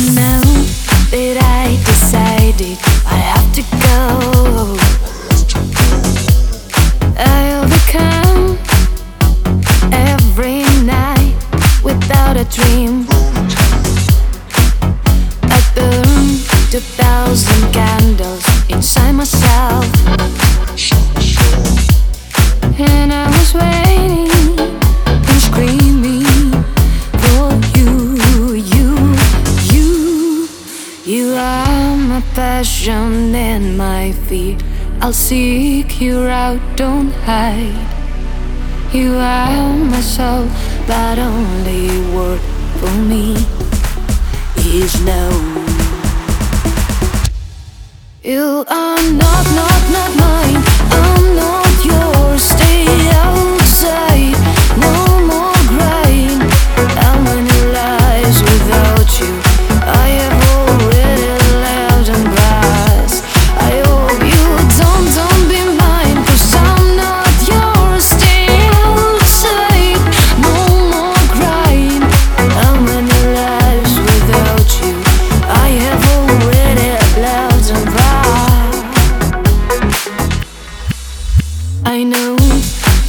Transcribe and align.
Know 0.00 0.40
that 1.10 1.36
I 1.42 1.76
decided 1.84 2.78
I 3.04 3.18
have 3.32 3.52
to 3.52 3.62
go. 3.84 4.78
I'll 7.18 7.68
become 7.68 8.56
every 9.92 10.62
night 10.86 11.36
without 11.84 12.38
a 12.38 12.44
dream. 12.46 13.09
You 31.10 31.34
are 31.34 31.96
my 31.96 32.20
passion 32.36 33.34
and 33.34 33.76
my 33.76 34.12
fear. 34.28 34.56
I'll 35.00 35.12
seek 35.12 36.00
you 36.00 36.28
out, 36.28 36.60
don't 36.76 37.10
hide. 37.26 38.94
You 38.94 39.16
are 39.16 39.74
my 39.74 40.00
soul, 40.02 40.46
but 40.86 41.18
only 41.18 41.98
word 42.14 42.40
for 42.78 42.94
me 43.10 43.34
is 44.56 45.04
no. 45.04 45.26
You 48.22 48.64
are 48.68 49.02
not, 49.10 49.44
not, 49.58 49.82
not 49.90 50.16
mine. 50.16 50.69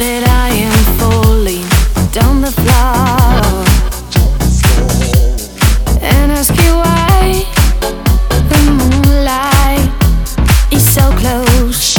That 0.00 0.24
I 0.26 0.48
am 0.48 0.78
falling 0.98 1.68
down 2.10 2.40
the 2.40 2.50
floor 2.50 3.64
and 6.00 6.32
ask 6.32 6.56
you 6.56 6.72
why 6.72 7.44
the 8.48 8.60
moonlight 8.80 9.92
is 10.72 10.84
so 10.88 11.04
close. 11.20 11.98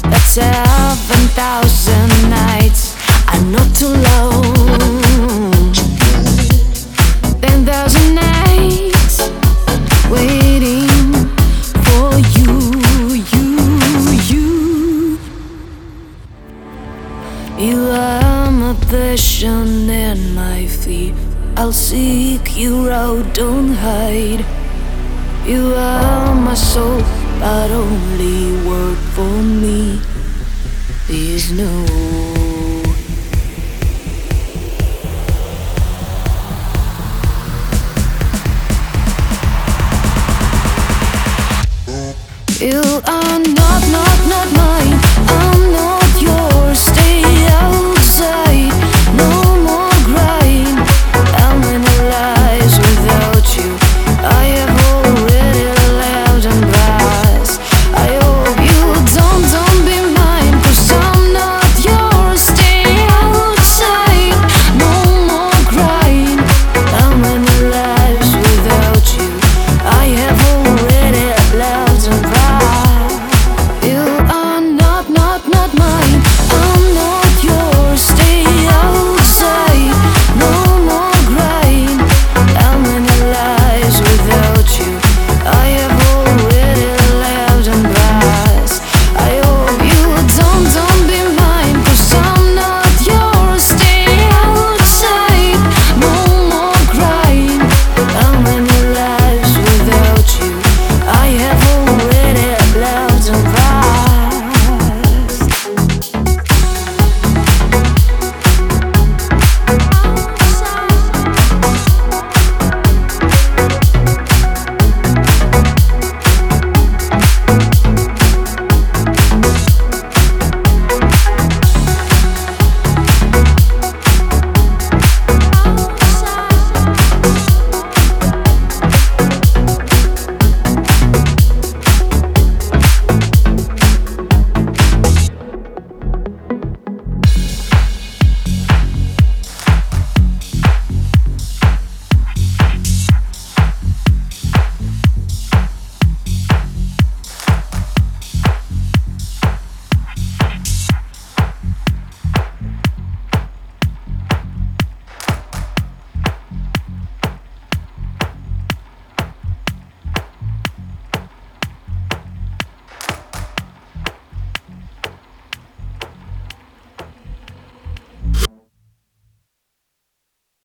But 0.00 0.24
seven 0.24 1.28
thousand 1.36 1.85
You 17.58 17.88
are 17.88 18.50
my 18.52 18.74
passion 18.90 19.88
and 19.88 20.34
my 20.34 20.66
fear. 20.66 21.14
I'll 21.56 21.72
seek 21.72 22.54
you 22.54 22.90
out, 22.90 23.34
don't 23.34 23.72
hide. 23.72 24.44
You 25.46 25.72
are 25.74 26.34
my 26.34 26.52
soul, 26.52 27.00
but 27.40 27.70
only 27.70 28.52
word 28.68 28.98
for 29.16 29.42
me 29.42 29.98
is 31.08 31.50
no. 31.50 31.86
You 42.60 42.82
are 43.06 43.26